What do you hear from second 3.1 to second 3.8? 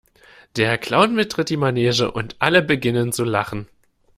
zu Lachen.